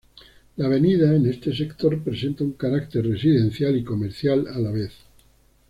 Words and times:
La 0.57 0.65
avenida 0.65 1.15
en 1.15 1.27
este 1.27 1.55
sector 1.55 2.01
presenta 2.03 2.43
un 2.43 2.53
carácter 2.53 3.07
residencial 3.07 3.75
y 3.77 3.83
comercial 3.83 4.47
a 4.47 4.57
la 4.57 4.71
vez. 4.71 4.93